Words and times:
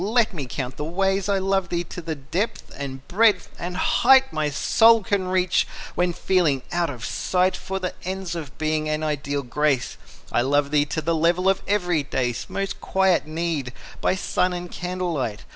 Let 0.03 0.33
me 0.33 0.47
count 0.47 0.77
the 0.77 0.83
ways. 0.83 1.29
I 1.29 1.37
love 1.37 1.69
thee 1.69 1.83
to 1.83 2.01
the 2.01 2.15
depth 2.15 2.73
and 2.75 3.07
breadth 3.07 3.49
and 3.59 3.77
height 3.77 4.33
My 4.33 4.49
soul 4.49 5.03
can 5.03 5.27
reach, 5.27 5.67
when 5.93 6.11
feeling 6.11 6.63
out 6.71 6.89
of 6.89 7.05
sight 7.05 7.55
For 7.55 7.77
the 7.79 7.93
ends 8.03 8.33
of 8.33 8.57
Being 8.57 8.89
and 8.89 9.03
ideal 9.03 9.43
Grace. 9.43 9.97
I 10.31 10.41
love 10.41 10.71
thee 10.71 10.85
to 10.85 11.03
the 11.03 11.13
level 11.13 11.47
of 11.47 11.61
everyday's 11.67 12.47
Most 12.49 12.81
quiet 12.81 13.27
need, 13.27 13.73
by 14.01 14.15
sun 14.15 14.53
and 14.53 14.71
candlelight. 14.71 15.43